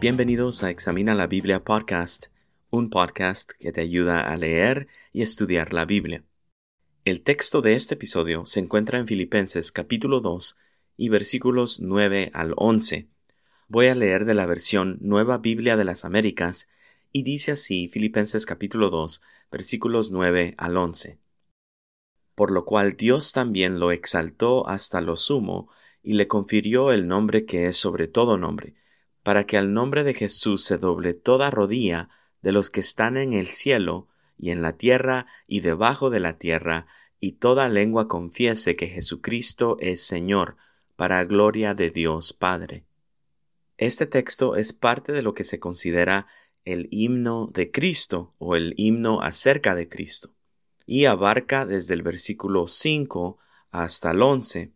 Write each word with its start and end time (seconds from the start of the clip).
Bienvenidos 0.00 0.62
a 0.62 0.70
Examina 0.70 1.14
la 1.14 1.26
Biblia 1.26 1.64
Podcast, 1.64 2.26
un 2.70 2.88
podcast 2.88 3.50
que 3.58 3.72
te 3.72 3.80
ayuda 3.80 4.20
a 4.20 4.36
leer 4.36 4.86
y 5.12 5.22
estudiar 5.22 5.72
la 5.72 5.84
Biblia. 5.84 6.22
El 7.04 7.22
texto 7.22 7.62
de 7.62 7.74
este 7.74 7.94
episodio 7.94 8.46
se 8.46 8.60
encuentra 8.60 8.98
en 8.98 9.08
Filipenses 9.08 9.72
capítulo 9.72 10.20
2 10.20 10.56
y 10.96 11.08
versículos 11.08 11.80
9 11.80 12.30
al 12.32 12.54
11. 12.56 13.08
Voy 13.66 13.88
a 13.88 13.94
leer 13.96 14.24
de 14.24 14.34
la 14.34 14.46
versión 14.46 14.98
Nueva 15.00 15.38
Biblia 15.38 15.76
de 15.76 15.84
las 15.84 16.04
Américas 16.04 16.68
y 17.12 17.22
dice 17.22 17.52
así 17.52 17.88
Filipenses 17.88 18.46
capítulo 18.46 18.90
2 18.90 19.22
versículos 19.50 20.10
9 20.10 20.54
al 20.58 20.76
11. 20.76 21.18
Por 22.34 22.50
lo 22.50 22.64
cual 22.64 22.96
Dios 22.96 23.32
también 23.32 23.78
lo 23.78 23.92
exaltó 23.92 24.68
hasta 24.68 25.00
lo 25.00 25.16
sumo 25.16 25.68
y 26.02 26.14
le 26.14 26.28
confirió 26.28 26.92
el 26.92 27.08
nombre 27.08 27.44
que 27.44 27.66
es 27.66 27.76
sobre 27.76 28.08
todo 28.08 28.36
nombre 28.36 28.74
para 29.22 29.44
que 29.44 29.56
al 29.56 29.72
nombre 29.72 30.04
de 30.04 30.14
Jesús 30.14 30.64
se 30.64 30.78
doble 30.78 31.14
toda 31.14 31.50
rodilla 31.50 32.08
de 32.42 32.52
los 32.52 32.70
que 32.70 32.80
están 32.80 33.16
en 33.16 33.32
el 33.32 33.48
cielo 33.48 34.08
y 34.38 34.50
en 34.50 34.62
la 34.62 34.76
tierra 34.76 35.26
y 35.46 35.60
debajo 35.60 36.08
de 36.08 36.20
la 36.20 36.38
tierra, 36.38 36.86
y 37.20 37.32
toda 37.32 37.68
lengua 37.68 38.08
confiese 38.08 38.76
que 38.76 38.88
Jesucristo 38.88 39.76
es 39.80 40.02
Señor, 40.02 40.56
para 40.96 41.22
gloria 41.24 41.74
de 41.74 41.90
Dios 41.90 42.32
Padre. 42.32 42.84
Este 43.76 44.06
texto 44.06 44.56
es 44.56 44.72
parte 44.72 45.12
de 45.12 45.22
lo 45.22 45.34
que 45.34 45.44
se 45.44 45.60
considera 45.60 46.26
el 46.64 46.88
himno 46.90 47.50
de 47.52 47.70
Cristo 47.70 48.34
o 48.38 48.56
el 48.56 48.74
himno 48.76 49.22
acerca 49.22 49.74
de 49.74 49.88
Cristo, 49.88 50.34
y 50.86 51.04
abarca 51.04 51.66
desde 51.66 51.94
el 51.94 52.02
versículo 52.02 52.66
5 52.66 53.38
hasta 53.70 54.10
el 54.10 54.22
11. 54.22 54.72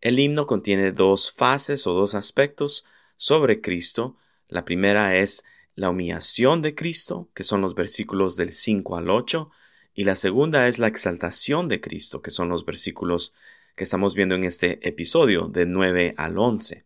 El 0.00 0.18
himno 0.18 0.46
contiene 0.46 0.92
dos 0.92 1.32
fases 1.32 1.86
o 1.86 1.94
dos 1.94 2.14
aspectos 2.14 2.86
sobre 3.16 3.60
Cristo. 3.60 4.16
La 4.48 4.64
primera 4.64 5.16
es 5.16 5.44
la 5.74 5.90
humillación 5.90 6.62
de 6.62 6.74
Cristo, 6.74 7.30
que 7.34 7.42
son 7.42 7.60
los 7.60 7.74
versículos 7.74 8.36
del 8.36 8.52
5 8.52 8.96
al 8.96 9.10
8, 9.10 9.50
y 9.94 10.04
la 10.04 10.16
segunda 10.16 10.68
es 10.68 10.78
la 10.78 10.88
exaltación 10.88 11.68
de 11.68 11.80
Cristo, 11.80 12.20
que 12.20 12.30
son 12.30 12.48
los 12.48 12.64
versículos 12.64 13.34
que 13.76 13.84
estamos 13.84 14.14
viendo 14.14 14.34
en 14.34 14.44
este 14.44 14.86
episodio 14.86 15.48
de 15.48 15.66
9 15.66 16.14
al 16.16 16.38
11. 16.38 16.84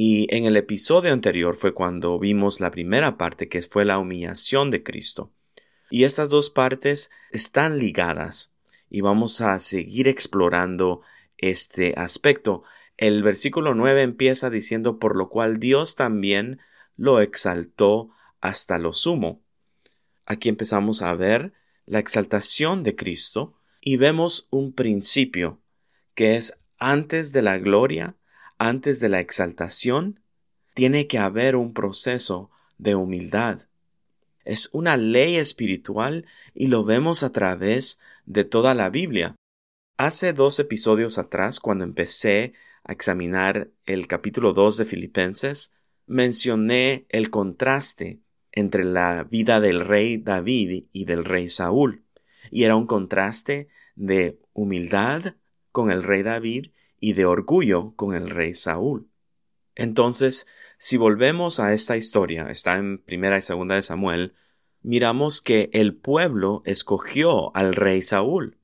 Y 0.00 0.32
en 0.32 0.44
el 0.44 0.56
episodio 0.56 1.12
anterior 1.12 1.56
fue 1.56 1.74
cuando 1.74 2.20
vimos 2.20 2.60
la 2.60 2.70
primera 2.70 3.18
parte, 3.18 3.48
que 3.48 3.60
fue 3.62 3.84
la 3.84 3.98
humillación 3.98 4.70
de 4.70 4.84
Cristo. 4.84 5.32
Y 5.90 6.04
estas 6.04 6.28
dos 6.28 6.50
partes 6.50 7.10
están 7.32 7.80
ligadas 7.80 8.54
y 8.88 9.00
vamos 9.00 9.40
a 9.40 9.58
seguir 9.58 10.06
explorando 10.06 11.00
este 11.36 11.94
aspecto 11.96 12.62
el 12.96 13.24
versículo 13.24 13.74
9 13.74 14.02
empieza 14.02 14.50
diciendo, 14.50 15.00
por 15.00 15.16
lo 15.16 15.30
cual 15.30 15.58
Dios 15.58 15.96
también 15.96 16.60
lo 16.96 17.20
exaltó 17.20 18.10
hasta 18.40 18.78
lo 18.78 18.92
sumo. 18.92 19.42
Aquí 20.26 20.48
empezamos 20.48 21.02
a 21.02 21.12
ver 21.16 21.52
la 21.86 21.98
exaltación 21.98 22.84
de 22.84 22.94
Cristo 22.94 23.58
y 23.80 23.96
vemos 23.96 24.46
un 24.50 24.74
principio 24.74 25.60
que 26.14 26.36
es 26.36 26.60
antes 26.76 27.32
de 27.32 27.42
la 27.42 27.58
gloria, 27.58 28.14
antes 28.58 29.00
de 29.00 29.08
la 29.08 29.20
exaltación, 29.20 30.20
tiene 30.74 31.06
que 31.06 31.18
haber 31.18 31.56
un 31.56 31.72
proceso 31.72 32.50
de 32.76 32.94
humildad. 32.94 33.62
Es 34.44 34.70
una 34.72 34.96
ley 34.96 35.36
espiritual 35.36 36.26
y 36.54 36.66
lo 36.66 36.84
vemos 36.84 37.22
a 37.22 37.32
través 37.32 38.00
de 38.26 38.44
toda 38.44 38.74
la 38.74 38.90
Biblia. 38.90 39.34
Hace 39.96 40.32
dos 40.32 40.58
episodios 40.58 41.18
atrás, 41.18 41.60
cuando 41.60 41.84
empecé 41.84 42.52
a 42.84 42.92
examinar 42.92 43.70
el 43.84 44.06
capítulo 44.06 44.52
2 44.52 44.78
de 44.78 44.84
Filipenses, 44.84 45.74
mencioné 46.06 47.06
el 47.08 47.30
contraste 47.30 48.20
entre 48.52 48.84
la 48.84 49.24
vida 49.24 49.60
del 49.60 49.80
rey 49.80 50.16
David 50.16 50.86
y 50.92 51.04
del 51.04 51.24
rey 51.24 51.48
Saúl, 51.48 52.04
y 52.50 52.64
era 52.64 52.76
un 52.76 52.86
contraste 52.86 53.68
de 53.94 54.38
humildad 54.52 55.34
con 55.72 55.90
el 55.90 56.02
rey 56.02 56.22
David 56.22 56.68
y 57.00 57.12
de 57.12 57.24
orgullo 57.24 57.92
con 57.96 58.14
el 58.14 58.30
rey 58.30 58.54
Saúl. 58.54 59.08
Entonces, 59.74 60.48
si 60.78 60.96
volvemos 60.96 61.60
a 61.60 61.72
esta 61.72 61.96
historia, 61.96 62.50
está 62.50 62.76
en 62.76 62.98
primera 62.98 63.38
y 63.38 63.42
segunda 63.42 63.74
de 63.74 63.82
Samuel, 63.82 64.34
miramos 64.82 65.40
que 65.40 65.70
el 65.72 65.94
pueblo 65.94 66.62
escogió 66.64 67.54
al 67.56 67.74
rey 67.74 68.02
Saúl. 68.02 68.56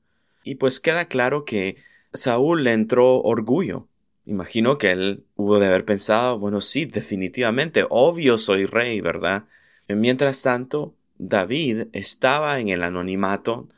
Y 0.43 0.55
pues 0.55 0.79
queda 0.79 1.05
claro 1.05 1.45
que 1.45 1.77
Saúl 2.13 2.63
le 2.63 2.73
entró 2.73 3.21
orgullo. 3.21 3.87
Imagino 4.25 4.77
que 4.77 4.91
él 4.91 5.25
hubo 5.35 5.59
de 5.59 5.67
haber 5.67 5.85
pensado, 5.85 6.39
bueno, 6.39 6.61
sí, 6.61 6.85
definitivamente, 6.85 7.85
obvio 7.89 8.37
soy 8.37 8.65
rey, 8.65 9.01
¿verdad? 9.01 9.45
Mientras 9.87 10.41
tanto, 10.41 10.95
David 11.17 11.87
estaba 11.93 12.59
en 12.59 12.69
el 12.69 12.83
anonimato 12.83 13.69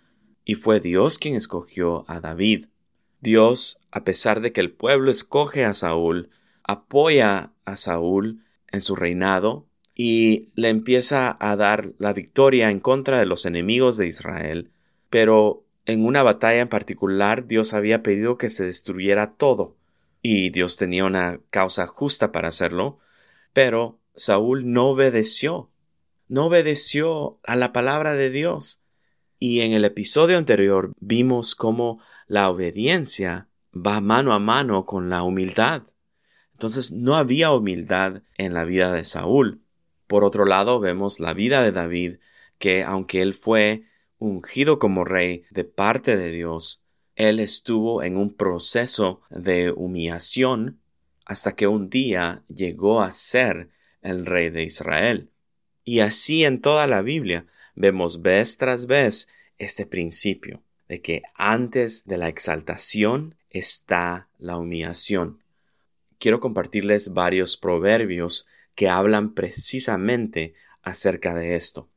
y 0.45 0.55
fue 0.55 0.79
Dios 0.79 1.19
quien 1.19 1.35
escogió 1.35 2.05
a 2.07 2.19
David. 2.19 2.67
Dios, 3.19 3.81
a 3.91 4.03
pesar 4.03 4.41
de 4.41 4.51
que 4.51 4.61
el 4.61 4.71
pueblo 4.71 5.11
escoge 5.11 5.65
a 5.65 5.73
Saúl, 5.73 6.29
apoya 6.63 7.51
a 7.65 7.75
Saúl 7.75 8.43
en 8.71 8.81
su 8.81 8.95
reinado 8.95 9.65
y 9.95 10.49
le 10.55 10.69
empieza 10.69 11.35
a 11.39 11.55
dar 11.55 11.93
la 11.97 12.13
victoria 12.13 12.69
en 12.69 12.79
contra 12.79 13.19
de 13.19 13.25
los 13.25 13.45
enemigos 13.45 13.97
de 13.97 14.07
Israel, 14.07 14.69
pero 15.09 15.63
en 15.85 16.05
una 16.05 16.21
batalla 16.21 16.61
en 16.61 16.67
particular 16.67 17.47
Dios 17.47 17.73
había 17.73 18.03
pedido 18.03 18.37
que 18.37 18.49
se 18.49 18.65
destruyera 18.65 19.33
todo, 19.33 19.75
y 20.21 20.49
Dios 20.51 20.77
tenía 20.77 21.05
una 21.05 21.39
causa 21.49 21.87
justa 21.87 22.31
para 22.31 22.49
hacerlo, 22.49 22.99
pero 23.53 23.97
Saúl 24.15 24.71
no 24.71 24.89
obedeció, 24.89 25.71
no 26.27 26.47
obedeció 26.47 27.39
a 27.43 27.55
la 27.55 27.71
palabra 27.71 28.13
de 28.13 28.29
Dios. 28.29 28.83
Y 29.39 29.61
en 29.61 29.73
el 29.73 29.85
episodio 29.85 30.37
anterior 30.37 30.93
vimos 30.99 31.53
cómo 31.53 32.01
la 32.27 32.49
obediencia 32.49 33.47
va 33.73 34.01
mano 34.01 34.33
a 34.33 34.39
mano 34.39 34.85
con 34.85 35.09
la 35.09 35.23
humildad. 35.23 35.83
Entonces 36.53 36.91
no 36.91 37.15
había 37.15 37.51
humildad 37.51 38.23
en 38.37 38.53
la 38.53 38.63
vida 38.63 38.91
de 38.91 39.03
Saúl. 39.03 39.61
Por 40.07 40.23
otro 40.23 40.45
lado, 40.45 40.79
vemos 40.79 41.19
la 41.19 41.33
vida 41.33 41.61
de 41.61 41.71
David, 41.71 42.15
que 42.57 42.83
aunque 42.83 43.21
él 43.21 43.35
fue 43.35 43.83
ungido 44.17 44.79
como 44.79 45.05
rey 45.05 45.43
de 45.51 45.65
parte 45.65 46.17
de 46.17 46.31
Dios, 46.31 46.83
él 47.15 47.39
estuvo 47.39 48.01
en 48.01 48.17
un 48.17 48.33
proceso 48.33 49.21
de 49.29 49.71
humillación 49.71 50.79
hasta 51.25 51.55
que 51.55 51.67
un 51.67 51.89
día 51.89 52.43
llegó 52.47 53.01
a 53.01 53.11
ser 53.11 53.69
el 54.01 54.25
rey 54.25 54.49
de 54.49 54.63
Israel. 54.63 55.29
Y 55.83 55.99
así 55.99 56.43
en 56.43 56.61
toda 56.61 56.87
la 56.87 57.01
Biblia 57.01 57.45
vemos 57.77 58.21
vez 58.21 58.57
tras 58.57 58.87
vez 58.87 59.29
este 59.57 59.85
principio 59.85 60.61
de 60.89 61.01
que 61.01 61.21
antes 61.35 62.05
de 62.05 62.17
la 62.17 62.27
exaltación 62.27 63.35
está 63.49 64.27
la 64.39 64.57
humillación. 64.57 65.43
Quiero 66.17 66.39
compartirles 66.39 67.13
varios 67.13 67.55
proverbios 67.55 68.47
que 68.75 68.89
hablan 68.89 69.33
precisamente 69.33 70.55
acerca 70.81 71.35
de 71.35 71.55
esto. 71.55 71.87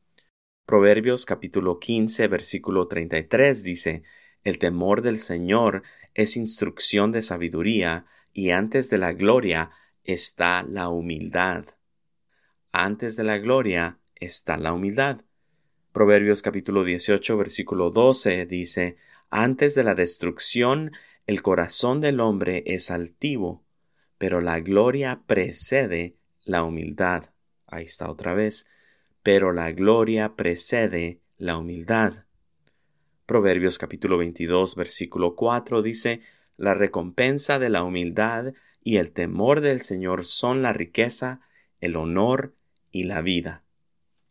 Proverbios 0.65 1.25
capítulo 1.25 1.79
15 1.79 2.27
versículo 2.27 2.87
33 2.87 3.63
dice, 3.63 4.03
el 4.43 4.57
temor 4.57 5.01
del 5.01 5.17
Señor 5.17 5.83
es 6.13 6.37
instrucción 6.37 7.11
de 7.11 7.21
sabiduría, 7.21 8.05
y 8.33 8.51
antes 8.51 8.89
de 8.89 8.97
la 8.97 9.13
gloria 9.13 9.71
está 10.03 10.63
la 10.63 10.89
humildad. 10.89 11.65
Antes 12.71 13.15
de 13.15 13.23
la 13.23 13.37
gloria 13.37 13.99
está 14.15 14.57
la 14.57 14.73
humildad. 14.73 15.21
Proverbios 15.91 16.41
capítulo 16.41 16.85
18 16.85 17.35
versículo 17.35 17.89
12 17.89 18.45
dice, 18.45 18.95
Antes 19.29 19.75
de 19.75 19.83
la 19.83 19.93
destrucción 19.93 20.93
el 21.27 21.41
corazón 21.41 21.99
del 21.99 22.21
hombre 22.21 22.63
es 22.65 22.91
altivo, 22.91 23.65
pero 24.17 24.39
la 24.39 24.61
gloria 24.61 25.23
precede 25.27 26.15
la 26.45 26.63
humildad. 26.63 27.25
Ahí 27.67 27.83
está 27.83 28.09
otra 28.09 28.33
vez. 28.33 28.69
Pero 29.21 29.51
la 29.51 29.73
gloria 29.73 30.37
precede 30.37 31.19
la 31.37 31.57
humildad. 31.57 32.23
Proverbios 33.25 33.77
capítulo 33.77 34.17
22 34.17 34.77
versículo 34.77 35.35
4 35.35 35.81
dice, 35.81 36.21
La 36.55 36.73
recompensa 36.73 37.59
de 37.59 37.69
la 37.69 37.83
humildad 37.83 38.53
y 38.81 38.95
el 38.95 39.11
temor 39.11 39.59
del 39.59 39.81
Señor 39.81 40.23
son 40.23 40.61
la 40.61 40.71
riqueza, 40.71 41.41
el 41.81 41.97
honor 41.97 42.55
y 42.91 43.03
la 43.03 43.21
vida. 43.21 43.63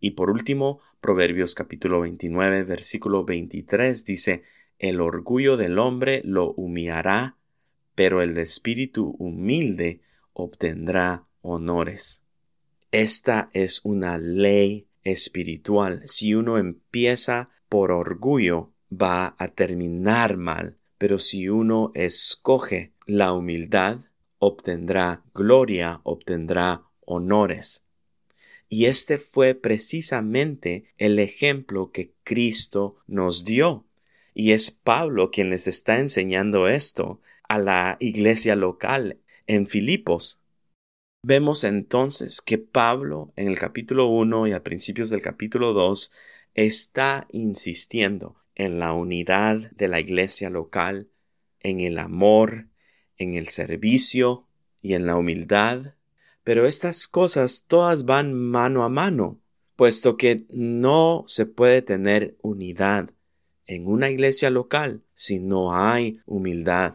Y 0.00 0.12
por 0.12 0.31
último, 0.31 0.81
Proverbios 1.00 1.55
capítulo 1.55 2.00
29 2.00 2.64
versículo 2.64 3.25
23 3.25 4.05
dice, 4.05 4.43
El 4.79 5.00
orgullo 5.00 5.56
del 5.56 5.79
hombre 5.79 6.23
lo 6.25 6.52
humillará, 6.52 7.37
pero 7.94 8.23
el 8.23 8.37
espíritu 8.38 9.14
humilde 9.19 10.00
obtendrá 10.32 11.26
honores. 11.43 12.25
Esta 12.93 13.50
es 13.52 13.82
una 13.85 14.19
ley 14.19 14.88
espiritual. 15.05 16.03
Si 16.06 16.35
uno 16.35 16.58
empieza 16.58 17.50
por 17.69 17.93
orgullo, 17.93 18.73
va 18.91 19.35
a 19.38 19.49
terminar 19.49 20.37
mal. 20.37 20.79
Pero 20.99 21.19
si 21.19 21.49
uno 21.49 21.93
escoge 21.94 22.93
la 23.06 23.32
humildad, 23.32 24.00
obtendrá 24.38 25.23
gloria, 25.35 26.00
obtendrá 26.03 26.82
honores. 27.00 27.87
Y 28.72 28.87
este 28.87 29.19
fue 29.19 29.56
precisamente 29.56 30.84
el 30.96 31.19
ejemplo 31.19 31.90
que 31.90 32.12
Cristo 32.22 32.96
nos 33.08 33.44
dio. 33.44 33.84
Y 34.32 34.52
es 34.52 34.70
Pablo 34.70 35.32
quien 35.32 35.50
les 35.50 35.67
está 35.67 35.99
enseñando 35.99 36.69
esto 36.69 37.20
a 37.49 37.58
la 37.58 37.96
iglesia 37.99 38.55
local 38.55 39.19
en 39.49 39.67
Filipos. 39.67 40.40
Vemos 41.25 41.64
entonces 41.64 42.40
que 42.40 42.58
Pablo 42.58 43.32
en 43.34 43.49
el 43.49 43.58
capítulo 43.58 44.06
1 44.06 44.46
y 44.46 44.52
a 44.52 44.62
principios 44.62 45.11
del 45.11 45.20
capítulo 45.20 45.72
2 45.72 46.12
está 46.55 47.26
insistiendo 47.32 48.37
en 48.55 48.78
la 48.78 48.93
unidad 48.93 49.72
de 49.72 49.88
la 49.88 49.99
iglesia 49.99 50.49
local, 50.49 51.08
en 51.58 51.81
el 51.81 51.99
amor, 51.99 52.69
en 53.19 53.34
el 53.34 53.49
servicio 53.49 54.46
y 54.81 54.94
en 54.94 55.06
la 55.06 55.17
humildad. 55.17 55.94
Pero 56.44 56.66
estas 56.66 57.06
cosas 57.06 57.64
todas 57.66 58.04
van 58.04 58.34
mano 58.34 58.84
a 58.84 58.88
mano, 58.88 59.38
puesto 59.76 60.16
que 60.16 60.46
no 60.50 61.25
se 61.26 61.46
puede 61.46 61.82
tener 61.82 62.37
unidad 62.42 63.10
en 63.66 63.87
una 63.87 64.10
iglesia 64.10 64.50
local 64.50 65.02
si 65.14 65.38
no 65.38 65.75
hay 65.75 66.20
humildad. 66.26 66.94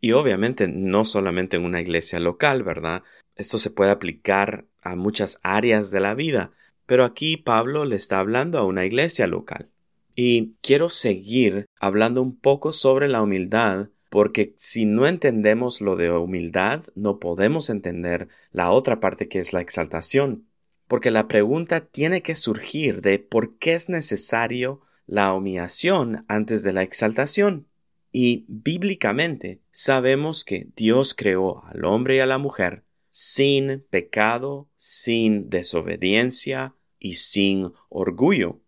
Y 0.00 0.12
obviamente 0.12 0.68
no 0.68 1.04
solamente 1.04 1.56
en 1.56 1.64
una 1.64 1.80
iglesia 1.80 2.18
local, 2.18 2.62
¿verdad? 2.62 3.02
Esto 3.34 3.58
se 3.58 3.70
puede 3.70 3.90
aplicar 3.90 4.66
a 4.80 4.96
muchas 4.96 5.38
áreas 5.42 5.90
de 5.90 6.00
la 6.00 6.14
vida, 6.14 6.52
pero 6.86 7.04
aquí 7.04 7.36
Pablo 7.36 7.84
le 7.84 7.96
está 7.96 8.18
hablando 8.18 8.58
a 8.58 8.64
una 8.64 8.84
iglesia 8.84 9.26
local. 9.26 9.68
Y 10.14 10.54
quiero 10.62 10.88
seguir 10.88 11.66
hablando 11.78 12.22
un 12.22 12.36
poco 12.36 12.72
sobre 12.72 13.06
la 13.08 13.22
humildad, 13.22 13.88
porque 14.16 14.54
si 14.56 14.86
no 14.86 15.06
entendemos 15.06 15.82
lo 15.82 15.94
de 15.94 16.10
humildad, 16.10 16.84
no 16.94 17.18
podemos 17.18 17.68
entender 17.68 18.28
la 18.50 18.70
otra 18.70 18.98
parte 18.98 19.28
que 19.28 19.38
es 19.38 19.52
la 19.52 19.60
exaltación. 19.60 20.46
Porque 20.88 21.10
la 21.10 21.28
pregunta 21.28 21.80
tiene 21.84 22.22
que 22.22 22.34
surgir 22.34 23.02
de 23.02 23.18
por 23.18 23.58
qué 23.58 23.74
es 23.74 23.90
necesario 23.90 24.80
la 25.04 25.34
humillación 25.34 26.24
antes 26.28 26.62
de 26.62 26.72
la 26.72 26.82
exaltación. 26.82 27.66
Y 28.10 28.46
bíblicamente 28.48 29.60
sabemos 29.70 30.44
que 30.44 30.66
Dios 30.74 31.12
creó 31.12 31.62
al 31.66 31.84
hombre 31.84 32.16
y 32.16 32.20
a 32.20 32.26
la 32.26 32.38
mujer 32.38 32.84
sin 33.10 33.84
pecado, 33.90 34.70
sin 34.78 35.50
desobediencia 35.50 36.74
y 36.98 37.16
sin 37.16 37.70
orgullo. 37.90 38.62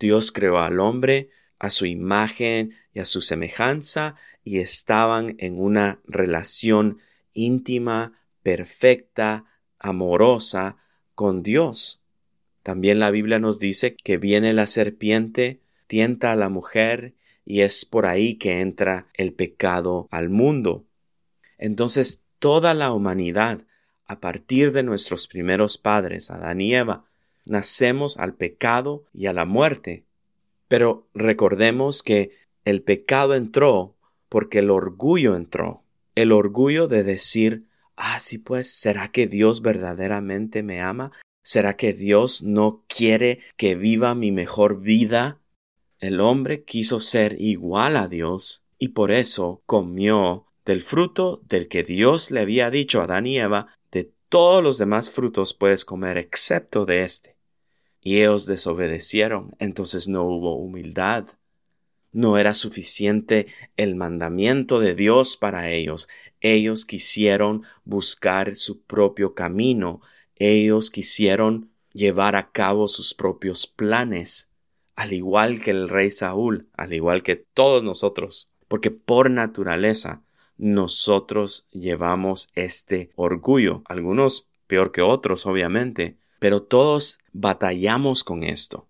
Dios 0.00 0.32
creó 0.32 0.60
al 0.60 0.80
hombre 0.80 1.28
a 1.58 1.68
su 1.68 1.84
imagen 1.84 2.72
y 2.94 3.00
a 3.00 3.04
su 3.04 3.20
semejanza 3.20 4.16
y 4.44 4.58
estaban 4.58 5.34
en 5.38 5.58
una 5.58 6.00
relación 6.06 6.98
íntima, 7.32 8.12
perfecta, 8.42 9.46
amorosa 9.78 10.76
con 11.14 11.42
Dios. 11.42 12.02
También 12.62 12.98
la 12.98 13.10
Biblia 13.10 13.38
nos 13.38 13.58
dice 13.58 13.96
que 13.96 14.16
viene 14.18 14.52
la 14.52 14.66
serpiente, 14.66 15.60
tienta 15.86 16.32
a 16.32 16.36
la 16.36 16.48
mujer 16.48 17.14
y 17.44 17.60
es 17.60 17.84
por 17.84 18.06
ahí 18.06 18.36
que 18.36 18.60
entra 18.60 19.06
el 19.14 19.32
pecado 19.32 20.08
al 20.10 20.30
mundo. 20.30 20.84
Entonces 21.58 22.24
toda 22.38 22.74
la 22.74 22.92
humanidad 22.92 23.62
a 24.06 24.20
partir 24.20 24.72
de 24.72 24.82
nuestros 24.82 25.26
primeros 25.28 25.78
padres, 25.78 26.30
Adán 26.30 26.60
y 26.60 26.74
Eva, 26.74 27.04
nacemos 27.44 28.18
al 28.18 28.34
pecado 28.34 29.04
y 29.14 29.26
a 29.26 29.32
la 29.32 29.44
muerte. 29.44 30.04
Pero 30.68 31.06
recordemos 31.14 32.02
que 32.02 32.30
el 32.64 32.82
pecado 32.82 33.34
entró 33.34 33.93
porque 34.34 34.58
el 34.58 34.70
orgullo 34.70 35.36
entró. 35.36 35.84
El 36.16 36.32
orgullo 36.32 36.88
de 36.88 37.04
decir, 37.04 37.68
ah, 37.94 38.18
sí, 38.18 38.38
pues, 38.38 38.68
¿será 38.68 39.12
que 39.12 39.28
Dios 39.28 39.62
verdaderamente 39.62 40.64
me 40.64 40.80
ama? 40.80 41.12
¿Será 41.40 41.76
que 41.76 41.92
Dios 41.92 42.42
no 42.42 42.82
quiere 42.88 43.38
que 43.56 43.76
viva 43.76 44.16
mi 44.16 44.32
mejor 44.32 44.80
vida? 44.80 45.38
El 46.00 46.18
hombre 46.18 46.64
quiso 46.64 46.98
ser 46.98 47.40
igual 47.40 47.96
a 47.96 48.08
Dios 48.08 48.64
y 48.76 48.88
por 48.88 49.12
eso 49.12 49.62
comió 49.66 50.46
del 50.64 50.80
fruto 50.80 51.40
del 51.48 51.68
que 51.68 51.84
Dios 51.84 52.32
le 52.32 52.40
había 52.40 52.70
dicho 52.70 53.00
a 53.00 53.04
Adán 53.04 53.28
y 53.28 53.38
Eva 53.38 53.68
todos 54.34 54.64
los 54.64 54.78
demás 54.78 55.10
frutos 55.10 55.54
puedes 55.54 55.84
comer 55.84 56.18
excepto 56.18 56.86
de 56.86 57.04
éste. 57.04 57.36
Y 58.00 58.18
ellos 58.18 58.46
desobedecieron, 58.46 59.54
entonces 59.60 60.08
no 60.08 60.24
hubo 60.24 60.56
humildad. 60.56 61.28
No 62.14 62.38
era 62.38 62.54
suficiente 62.54 63.48
el 63.76 63.96
mandamiento 63.96 64.78
de 64.78 64.94
Dios 64.94 65.36
para 65.36 65.70
ellos. 65.70 66.08
Ellos 66.40 66.86
quisieron 66.86 67.64
buscar 67.84 68.54
su 68.54 68.82
propio 68.82 69.34
camino. 69.34 70.00
Ellos 70.36 70.92
quisieron 70.92 71.72
llevar 71.92 72.36
a 72.36 72.52
cabo 72.52 72.86
sus 72.86 73.14
propios 73.14 73.66
planes, 73.66 74.48
al 74.94 75.12
igual 75.12 75.60
que 75.60 75.72
el 75.72 75.88
rey 75.88 76.12
Saúl, 76.12 76.68
al 76.74 76.92
igual 76.92 77.24
que 77.24 77.34
todos 77.34 77.82
nosotros, 77.82 78.52
porque 78.68 78.92
por 78.92 79.28
naturaleza 79.28 80.22
nosotros 80.56 81.66
llevamos 81.72 82.52
este 82.54 83.10
orgullo, 83.16 83.82
algunos 83.86 84.48
peor 84.68 84.92
que 84.92 85.02
otros, 85.02 85.46
obviamente, 85.46 86.16
pero 86.38 86.62
todos 86.62 87.18
batallamos 87.32 88.22
con 88.22 88.44
esto. 88.44 88.86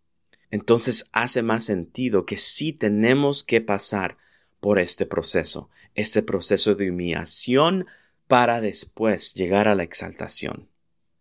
Entonces 0.54 1.10
hace 1.10 1.42
más 1.42 1.64
sentido 1.64 2.26
que 2.26 2.36
sí 2.36 2.72
tenemos 2.72 3.42
que 3.42 3.60
pasar 3.60 4.18
por 4.60 4.78
este 4.78 5.04
proceso, 5.04 5.68
este 5.96 6.22
proceso 6.22 6.76
de 6.76 6.92
humillación 6.92 7.86
para 8.28 8.60
después 8.60 9.34
llegar 9.34 9.66
a 9.66 9.74
la 9.74 9.82
exaltación. 9.82 10.68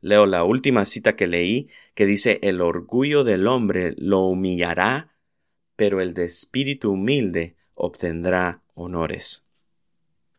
Leo 0.02 0.28
la 0.28 0.44
última 0.44 0.86
cita 0.86 1.16
que 1.16 1.26
leí 1.26 1.70
que 1.96 2.06
dice 2.06 2.38
el 2.44 2.62
orgullo 2.62 3.24
del 3.24 3.48
hombre 3.48 3.96
lo 3.98 4.20
humillará, 4.20 5.16
pero 5.76 6.00
el 6.00 6.14
de 6.14 6.26
espíritu 6.26 6.92
humilde 6.92 7.56
obtendrá 7.74 8.62
honores. 8.76 9.48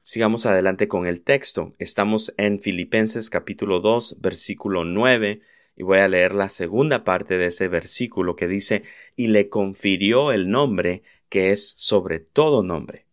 Sigamos 0.05 0.47
adelante 0.47 0.87
con 0.87 1.09
el 1.09 1.21
texto. 1.23 1.75
Estamos 1.81 2.33
en 2.37 2.61
Filipenses 2.61 3.29
capítulo 3.29 3.81
2, 3.81 4.19
versículo 4.21 4.85
9, 4.85 5.41
y 5.77 5.83
voy 5.83 5.99
a 5.99 6.09
leer 6.09 6.35
la 6.35 6.49
segunda 6.49 7.05
parte 7.05 7.39
de 7.39 7.47
ese 7.47 7.69
versículo 7.69 8.37
que 8.37 8.49
dice, 8.49 8.85
y 9.17 9.29
le 9.29 9.49
confirió 9.49 10.33
el 10.33 10.51
nombre 10.51 11.03
que 11.29 11.51
es 11.51 11.75
sobre 11.77 12.21
todo 12.21 12.63
nombre. 12.63 13.07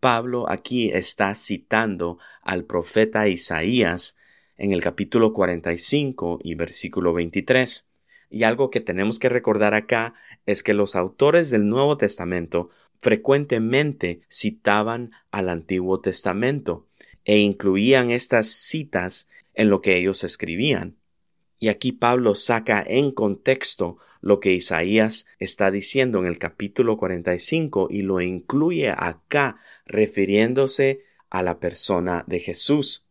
Pablo 0.00 0.50
aquí 0.50 0.90
está 0.90 1.34
citando 1.34 2.18
al 2.42 2.64
profeta 2.64 3.28
Isaías 3.28 4.16
en 4.56 4.72
el 4.72 4.82
capítulo 4.82 5.32
45 5.32 6.40
y 6.42 6.54
versículo 6.54 7.12
23. 7.12 7.88
Y 8.30 8.42
algo 8.42 8.70
que 8.70 8.80
tenemos 8.80 9.18
que 9.18 9.28
recordar 9.28 9.74
acá 9.74 10.14
es 10.46 10.62
que 10.62 10.74
los 10.74 10.96
autores 10.96 11.50
del 11.50 11.68
Nuevo 11.68 11.96
Testamento 11.96 12.70
frecuentemente 12.98 14.20
citaban 14.28 15.12
al 15.30 15.48
Antiguo 15.48 16.00
Testamento 16.00 16.86
e 17.24 17.38
incluían 17.38 18.10
estas 18.10 18.48
citas 18.48 19.30
en 19.54 19.70
lo 19.70 19.80
que 19.80 19.96
ellos 19.96 20.24
escribían. 20.24 20.96
Y 21.58 21.68
aquí 21.68 21.92
Pablo 21.92 22.34
saca 22.34 22.82
en 22.86 23.10
contexto 23.10 23.98
lo 24.20 24.40
que 24.40 24.52
Isaías 24.52 25.26
está 25.38 25.70
diciendo 25.70 26.18
en 26.18 26.26
el 26.26 26.38
capítulo 26.38 26.96
45 26.96 27.88
y 27.90 28.02
lo 28.02 28.20
incluye 28.20 28.90
acá 28.90 29.58
refiriéndose 29.84 31.02
a 31.30 31.42
la 31.42 31.58
persona 31.60 32.24
de 32.26 32.40
Jesús. 32.40 33.06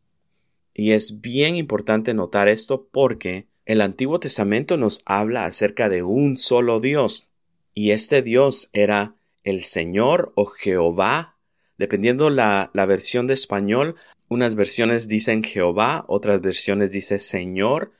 Y 0.74 0.92
es 0.94 1.22
bien 1.22 1.56
importante 1.56 2.14
notar 2.14 2.48
esto 2.48 2.88
porque 2.92 3.48
el 3.66 3.82
Antiguo 3.82 4.20
Testamento 4.20 4.76
nos 4.76 5.04
habla 5.06 5.46
acerca 5.46 5.88
de 5.88 6.04
un 6.04 6.38
solo 6.38 6.80
Dios, 6.80 7.30
y 7.74 7.92
este 7.92 8.22
Dios 8.22 8.70
era 8.74 9.16
el 9.44 9.64
Señor 9.64 10.32
o 10.36 10.46
Jehová, 10.46 11.38
dependiendo 11.78 12.30
la, 12.30 12.72
la 12.74 12.86
versión 12.86 13.28
de 13.28 13.34
español, 13.34 13.96
unas 14.30 14.56
versiones 14.56 15.08
dicen 15.08 15.44
Jehová, 15.44 16.06
otras 16.08 16.42
versiones 16.42 16.92
dicen 16.92 17.20
Señor. 17.20 17.94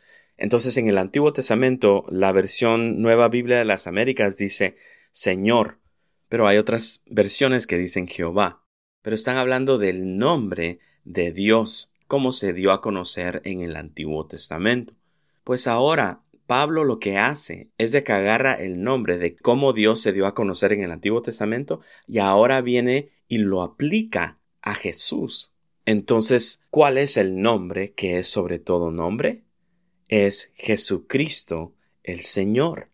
Entonces 0.44 0.76
en 0.76 0.90
el 0.90 0.98
Antiguo 0.98 1.32
Testamento, 1.32 2.04
la 2.10 2.34
versión 2.34 3.02
Nueva 3.02 3.30
Biblia 3.30 3.60
de 3.60 3.64
las 3.64 3.88
Américas 3.88 4.36
dice 4.36 4.76
Señor, 5.10 5.80
pero 6.28 6.48
hay 6.48 6.58
otras 6.58 7.06
versiones 7.08 7.66
que 7.66 7.78
dicen 7.78 8.10
Jehová. 8.10 8.62
Pero 9.02 9.16
están 9.16 9.38
hablando 9.38 9.78
del 9.78 10.18
nombre 10.18 10.80
de 11.06 11.32
Dios, 11.32 11.94
como 12.08 12.34
se 12.34 12.52
dio 12.52 12.74
a 12.74 12.82
conocer 12.82 13.42
en 13.46 13.62
el 13.62 13.78
Antiguo 13.78 14.28
Testamento. 14.28 14.94
Pues 15.46 15.66
ahora 15.66 16.24
Pablo 16.46 16.84
lo 16.84 17.00
que 17.00 17.18
hace 17.18 17.72
es 17.78 17.94
de 17.94 18.04
que 18.04 18.12
agarra 18.12 18.52
el 18.52 18.84
nombre 18.84 19.18
de 19.18 19.38
cómo 19.38 19.72
Dios 19.72 20.02
se 20.02 20.12
dio 20.12 20.28
a 20.28 20.36
conocer 20.36 20.74
en 20.74 20.82
el 20.82 20.92
Antiguo 20.92 21.22
Testamento 21.22 21.80
y 22.06 22.18
ahora 22.20 22.60
viene 22.60 23.12
y 23.30 23.38
lo 23.38 23.62
aplica 23.62 24.40
a 24.62 24.74
Jesús. 24.74 25.54
Entonces, 25.86 26.66
¿cuál 26.70 26.98
es 26.98 27.16
el 27.16 27.40
nombre 27.40 27.94
que 27.94 28.18
es 28.18 28.28
sobre 28.28 28.60
todo 28.60 28.92
nombre? 28.92 29.43
Es 30.16 30.54
Jesucristo, 30.54 31.74
el 32.04 32.22
Señor. 32.22 32.92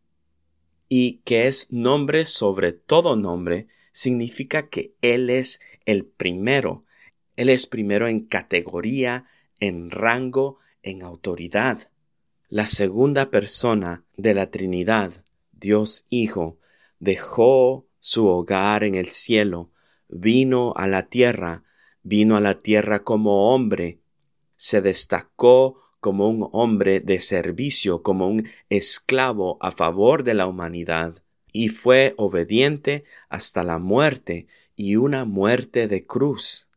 Y 0.88 1.17
que 1.25 1.47
es 1.47 1.69
nombre 1.69 2.23
sobre 2.23 2.71
todo 2.71 3.17
nombre, 3.17 3.67
significa 3.91 4.69
que 4.69 4.93
Él 5.01 5.29
es 5.29 5.59
el 5.85 6.05
primero. 6.05 6.85
Él 7.35 7.49
es 7.49 7.67
primero 7.67 8.07
en 8.07 8.21
categoría, 8.21 9.25
en 9.59 9.91
rango, 9.91 10.59
en 10.81 11.03
autoridad. 11.03 11.91
La 12.47 12.67
segunda 12.67 13.29
persona 13.29 14.05
de 14.15 14.33
la 14.33 14.49
Trinidad, 14.49 15.25
Dios 15.51 16.05
Hijo, 16.09 16.57
dejó 16.99 17.85
su 17.99 18.27
hogar 18.27 18.85
en 18.85 18.95
el 18.95 19.07
cielo, 19.07 19.71
vino 20.07 20.73
a 20.77 20.88
la 20.88 21.09
tierra, 21.09 21.65
vino 22.01 22.38
a 22.38 22.39
la 22.39 22.61
tierra 22.61 23.03
como 23.03 23.53
hombre, 23.53 23.99
se 24.55 24.79
destacó 24.79 25.88
como 26.00 26.29
un 26.29 26.50
hombre 26.51 27.00
de 27.00 27.20
servicio, 27.20 28.01
como 28.01 28.27
un 28.27 28.48
esclavo 28.70 29.58
a 29.62 29.72
favor 29.72 30.24
de 30.24 30.34
la 30.34 30.48
humanidad, 30.48 31.24
y 31.51 31.70
fue 31.70 32.13
obediente 32.18 33.03
hasta 33.29 33.63
la 33.63 33.79
muerte 33.79 34.48
y 34.75 34.96
una 34.96 35.25
muerte 35.25 35.88
de 35.88 36.06
cruz. 36.06 36.70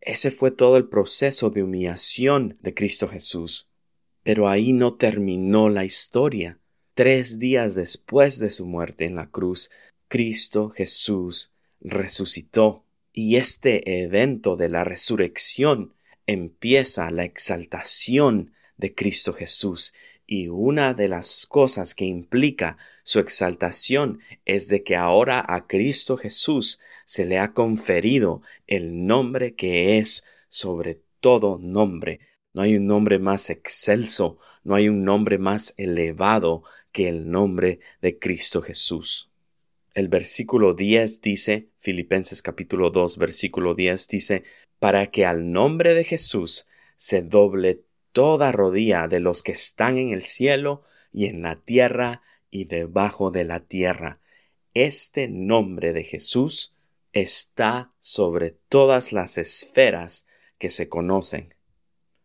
Ese 0.00 0.30
fue 0.30 0.50
todo 0.50 0.76
el 0.76 0.88
proceso 0.88 1.50
de 1.50 1.62
humillación 1.62 2.58
de 2.60 2.74
Cristo 2.74 3.08
Jesús. 3.08 3.70
Pero 4.22 4.48
ahí 4.48 4.72
no 4.72 4.94
terminó 4.94 5.68
la 5.68 5.84
historia. 5.84 6.58
Tres 6.94 7.38
días 7.38 7.74
después 7.74 8.38
de 8.38 8.50
su 8.50 8.66
muerte 8.66 9.04
en 9.04 9.14
la 9.14 9.30
cruz, 9.30 9.70
Cristo 10.08 10.70
Jesús 10.70 11.52
resucitó. 11.80 12.84
Y 13.12 13.36
este 13.36 14.02
evento 14.02 14.56
de 14.56 14.68
la 14.68 14.84
resurrección 14.84 15.94
empieza 16.26 17.10
la 17.10 17.24
exaltación 17.24 18.52
de 18.80 18.94
Cristo 18.94 19.32
Jesús. 19.32 19.94
Y 20.26 20.48
una 20.48 20.94
de 20.94 21.08
las 21.08 21.46
cosas 21.46 21.94
que 21.94 22.04
implica 22.04 22.76
su 23.02 23.20
exaltación 23.20 24.20
es 24.44 24.68
de 24.68 24.82
que 24.82 24.96
ahora 24.96 25.44
a 25.46 25.66
Cristo 25.66 26.16
Jesús 26.16 26.80
se 27.04 27.24
le 27.24 27.38
ha 27.38 27.52
conferido 27.52 28.42
el 28.66 29.06
nombre 29.06 29.54
que 29.54 29.98
es 29.98 30.24
sobre 30.48 31.02
todo 31.20 31.58
nombre. 31.58 32.20
No 32.52 32.62
hay 32.62 32.76
un 32.76 32.86
nombre 32.86 33.18
más 33.18 33.50
excelso, 33.50 34.38
no 34.64 34.74
hay 34.74 34.88
un 34.88 35.04
nombre 35.04 35.38
más 35.38 35.74
elevado 35.76 36.62
que 36.92 37.08
el 37.08 37.30
nombre 37.30 37.80
de 38.00 38.18
Cristo 38.18 38.62
Jesús. 38.62 39.30
El 39.94 40.08
versículo 40.08 40.74
10 40.74 41.20
dice, 41.20 41.68
Filipenses 41.78 42.42
capítulo 42.42 42.90
2, 42.90 43.18
versículo 43.18 43.74
10 43.74 44.08
dice, 44.08 44.44
para 44.78 45.08
que 45.08 45.26
al 45.26 45.50
nombre 45.50 45.94
de 45.94 46.04
Jesús 46.04 46.68
se 46.96 47.22
doble 47.22 47.82
toda 48.12 48.52
rodilla 48.52 49.08
de 49.08 49.20
los 49.20 49.42
que 49.42 49.52
están 49.52 49.98
en 49.98 50.10
el 50.10 50.22
cielo 50.22 50.82
y 51.12 51.26
en 51.26 51.42
la 51.42 51.56
tierra 51.56 52.22
y 52.50 52.64
debajo 52.64 53.30
de 53.30 53.44
la 53.44 53.60
tierra. 53.60 54.20
Este 54.74 55.28
nombre 55.28 55.92
de 55.92 56.04
Jesús 56.04 56.76
está 57.12 57.92
sobre 57.98 58.52
todas 58.68 59.12
las 59.12 59.38
esferas 59.38 60.26
que 60.58 60.70
se 60.70 60.88
conocen. 60.88 61.54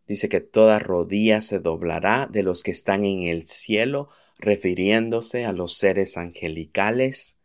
Dice 0.06 0.28
que 0.28 0.40
toda 0.40 0.78
rodilla 0.78 1.40
se 1.40 1.58
doblará 1.58 2.28
de 2.30 2.42
los 2.42 2.62
que 2.62 2.70
están 2.70 3.04
en 3.04 3.22
el 3.22 3.48
cielo, 3.48 4.08
refiriéndose 4.38 5.44
a 5.44 5.52
los 5.52 5.76
seres 5.76 6.16
angelicales, 6.16 7.38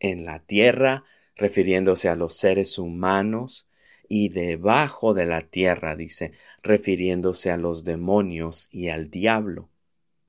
en 0.00 0.24
la 0.24 0.40
tierra, 0.40 1.04
refiriéndose 1.36 2.08
a 2.08 2.16
los 2.16 2.34
seres 2.34 2.78
humanos, 2.78 3.68
y 4.14 4.28
debajo 4.28 5.14
de 5.14 5.24
la 5.24 5.40
tierra, 5.40 5.96
dice, 5.96 6.32
refiriéndose 6.62 7.50
a 7.50 7.56
los 7.56 7.82
demonios 7.82 8.68
y 8.70 8.90
al 8.90 9.08
diablo. 9.08 9.70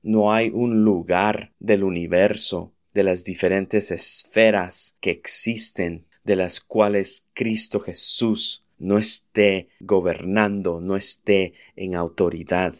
No 0.00 0.32
hay 0.32 0.48
un 0.48 0.84
lugar 0.84 1.52
del 1.58 1.84
universo, 1.84 2.72
de 2.94 3.02
las 3.02 3.24
diferentes 3.24 3.90
esferas 3.90 4.96
que 5.02 5.10
existen, 5.10 6.06
de 6.24 6.34
las 6.34 6.62
cuales 6.62 7.28
Cristo 7.34 7.78
Jesús 7.78 8.64
no 8.78 8.96
esté 8.96 9.68
gobernando, 9.80 10.80
no 10.80 10.96
esté 10.96 11.52
en 11.76 11.94
autoridad. 11.94 12.74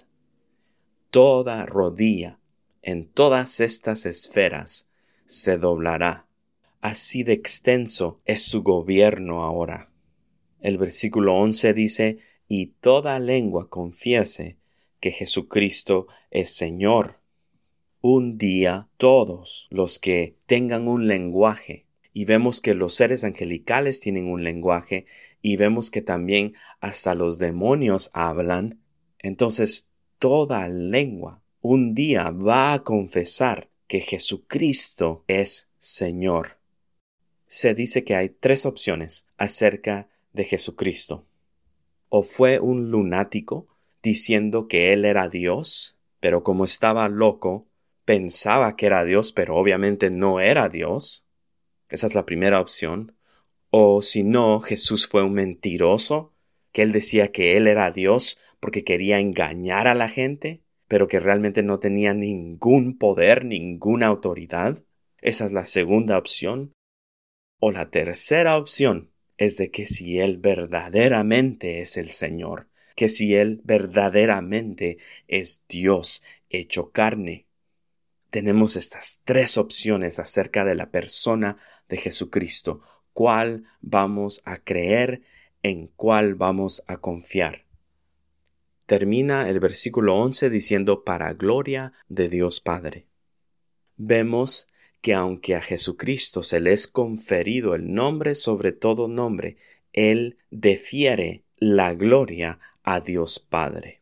Toda 1.11 1.66
rodilla 1.66 2.38
en 2.80 3.06
todas 3.11 3.61
estas 3.61 4.06
esferas 4.06 4.88
se 5.26 5.58
doblará. 5.58 6.26
Así 6.80 7.25
de 7.25 7.34
extenso 7.34 8.23
es 8.25 8.42
su 8.42 8.62
gobierno 8.62 9.44
ahora. 9.44 9.90
El 10.64 10.78
versículo 10.78 11.37
11 11.37 11.75
dice, 11.75 12.18
y 12.49 12.68
toda 12.80 13.18
lengua 13.18 13.68
confiese 13.68 14.56
que 14.99 15.11
Jesucristo 15.11 16.06
es 16.30 16.56
Señor. 16.56 17.21
Un 18.00 18.38
día 18.38 18.88
todos 18.97 19.68
los 19.68 19.99
que 19.99 20.37
tengan 20.47 20.88
un 20.88 21.06
lenguaje, 21.06 21.85
y 22.14 22.25
vemos 22.25 22.62
que 22.62 22.73
los 22.73 22.94
seres 22.94 23.25
angelicales 23.25 24.00
tienen 24.00 24.26
un 24.26 24.42
lenguaje, 24.42 25.04
y 25.42 25.59
vemos 25.59 25.90
que 25.90 26.00
también 26.00 26.54
hasta 26.80 27.14
los 27.14 27.37
demonios 27.37 28.11
hablan, 28.14 28.80
entonces 29.18 29.90
toda 30.18 30.66
lengua 30.68 31.42
un 31.61 31.94
día 31.94 32.30
va 32.30 32.73
a 32.73 32.85
confesar 32.85 33.68
que 33.87 34.00
Jesucristo 34.00 35.25
es 35.28 35.68
Señor. 35.76 36.56
Se 37.47 37.75
dice 37.75 38.02
que 38.02 38.16
hay 38.16 38.30
tres 38.30 38.64
opciones 38.64 39.28
acerca 39.37 40.09
de 40.35 40.45
Jesucristo. 40.45 41.25
O 42.11 42.23
fue 42.23 42.61
un 42.61 42.91
lunático 42.91 43.67
diciendo 44.03 44.69
que 44.69 44.93
él 44.93 45.07
era 45.07 45.31
Dios, 45.31 45.99
pero 46.21 46.43
como 46.43 46.64
estaba 46.64 47.09
loco, 47.09 47.67
pensaba 48.05 48.76
que 48.76 48.87
era 48.87 49.05
Dios, 49.05 49.33
pero 49.33 49.57
obviamente 49.57 50.11
no 50.11 50.41
era 50.41 50.69
Dios. 50.69 51.26
Esa 51.88 52.07
es 52.07 52.14
la 52.14 52.26
primera 52.26 52.61
opción. 52.61 53.17
O 53.71 54.03
si 54.03 54.23
no, 54.23 54.61
Jesús 54.61 55.09
fue 55.09 55.23
un 55.23 55.33
mentiroso, 55.33 56.35
que 56.73 56.83
él 56.83 56.93
decía 56.93 57.33
que 57.33 57.57
él 57.57 57.67
era 57.67 57.91
Dios 57.91 58.41
porque 58.61 58.85
quería 58.85 59.21
engañar 59.21 59.88
a 59.88 59.95
la 59.95 60.09
gente, 60.09 60.62
pero 60.88 61.09
que 61.09 61.21
realmente 61.21 61.62
no 61.62 61.79
tenía 61.79 62.14
ningún 62.14 62.99
poder, 62.99 63.45
ninguna 63.45 64.07
autoridad. 64.07 64.83
Esa 65.19 65.47
es 65.47 65.53
la 65.53 65.67
segunda 65.67 66.19
opción. 66.19 66.73
O 67.61 67.71
la 67.71 67.91
tercera 67.91 68.59
opción 68.59 69.13
es 69.37 69.57
de 69.57 69.71
que 69.71 69.87
si 69.87 70.21
Él 70.21 70.38
verdaderamente 70.38 71.81
es 71.81 71.97
el 71.97 72.11
Señor, 72.11 72.69
que 72.95 73.09
si 73.09 73.35
Él 73.35 73.61
verdaderamente 73.64 74.99
es 75.29 75.64
Dios 75.69 76.23
hecho 76.49 76.91
carne. 76.91 77.47
Tenemos 78.31 78.76
estas 78.76 79.21
tres 79.25 79.59
opciones 79.59 80.19
acerca 80.19 80.64
de 80.64 80.75
la 80.75 80.91
persona 80.91 81.57
de 81.88 81.97
Jesucristo. 81.97 82.83
¿Cuál 83.12 83.64
vamos 83.81 84.43
a 84.45 84.59
creer? 84.59 85.23
¿En 85.62 85.87
cuál 85.88 86.35
vamos 86.35 86.83
a 86.87 86.99
confiar? 86.99 87.64
Termina 88.87 89.49
el 89.49 89.61
versículo 89.61 90.17
11 90.17 90.50
diciendo 90.50 91.05
para 91.05 91.33
gloria 91.33 91.93
de 92.09 92.29
Dios 92.29 92.61
Padre. 92.61 93.07
Vemos 93.97 94.69
que 95.04 95.12
aunque 95.12 95.54
a 95.54 95.61
Jesucristo 95.61 96.42
se 96.42 96.61
le 96.61 96.73
es 96.73 96.88
conferido 96.88 97.75
el 97.75 97.92
nombre 97.92 98.34
sobre 98.34 98.73
todo 98.73 99.06
nombre, 99.06 99.58
Él 99.92 100.38
defiere 100.50 101.42
la 101.58 101.92
gloria 101.92 102.58
a 102.84 103.00
Dios 103.00 103.38
Padre. 103.38 104.00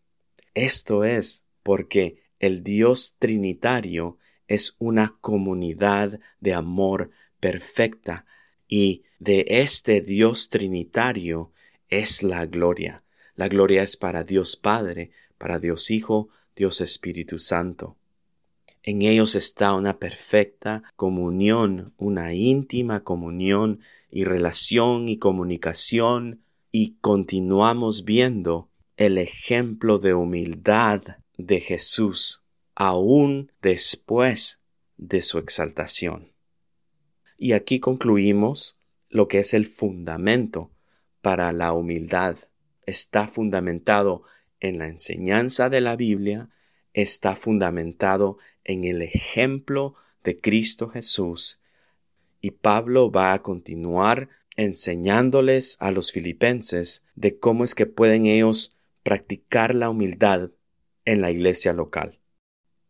Esto 0.55 1.03
es 1.03 1.45
porque 1.65 2.23
el 2.39 2.63
Dios 2.63 3.17
Trinitario 3.19 4.19
es 4.47 4.77
una 4.79 5.17
comunidad 5.21 6.21
de 6.39 6.55
amor 6.55 7.11
perfecta 7.41 8.25
y 8.69 9.03
de 9.19 9.45
este 9.49 10.03
Dios 10.03 10.51
Trinitario 10.51 11.51
es 11.89 12.23
la 12.23 12.47
gloria. 12.47 13.03
La 13.35 13.49
gloria 13.49 13.83
es 13.83 13.97
para 13.97 14.23
Dios 14.23 14.55
Padre, 14.55 15.11
para 15.37 15.59
Dios 15.59 15.91
Hijo, 15.91 16.29
Dios 16.55 16.81
Espíritu 16.81 17.41
Santo. 17.41 17.97
En 18.83 19.03
ellos 19.03 19.35
está 19.37 19.75
una 19.75 19.99
perfecta 19.99 20.83
comunión, 20.97 21.95
una 21.99 22.35
íntima 22.35 23.05
comunión 23.05 23.81
y 24.11 24.25
relación 24.25 25.09
y 25.09 25.19
comunicación 25.19 26.43
y 26.73 26.97
continuamos 27.01 28.05
viendo 28.05 28.71
el 28.97 29.19
ejemplo 29.19 29.99
de 29.99 30.15
humildad 30.15 31.03
de 31.37 31.61
Jesús 31.61 32.43
aún 32.75 33.53
después 33.61 34.63
de 34.97 35.23
su 35.23 35.39
exaltación. 35.39 36.33
Y 37.39 37.53
aquí 37.53 37.79
concluimos 37.79 38.81
lo 39.09 39.29
que 39.29 39.39
es 39.41 39.55
el 39.55 39.65
fundamento 39.65 40.73
para 41.21 41.53
la 41.53 41.73
humildad. 41.73 42.39
Está 42.87 43.27
fundamentado 43.27 44.23
en 44.61 44.79
la 44.79 44.87
enseñanza 44.87 45.69
de 45.69 45.81
la 45.81 45.97
Biblia, 45.97 46.51
está 46.93 47.37
fundamentado 47.37 48.39
en 48.65 48.85
el 48.85 49.03
ejemplo 49.03 49.95
de 50.25 50.41
Cristo 50.41 50.89
Jesús. 50.89 51.61
Y 52.41 52.53
Pablo 52.53 53.11
va 53.11 53.33
a 53.33 53.43
continuar 53.43 54.29
enseñándoles 54.57 55.77
a 55.81 55.91
los 55.91 56.13
filipenses 56.13 57.07
de 57.15 57.39
cómo 57.39 57.65
es 57.65 57.75
que 57.75 57.87
pueden 57.87 58.27
ellos 58.27 58.77
practicar 59.03 59.75
la 59.75 59.91
humildad 59.91 60.51
en 61.05 61.21
la 61.21 61.31
iglesia 61.31 61.73
local. 61.73 62.21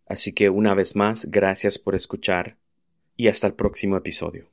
Así 0.07 0.33
que 0.33 0.50
una 0.50 0.75
vez 0.75 0.97
más, 0.97 1.31
gracias 1.31 1.79
por 1.79 1.95
escuchar 1.95 2.59
y 3.17 3.29
hasta 3.29 3.47
el 3.47 3.55
próximo 3.55 3.97
episodio. 3.97 4.51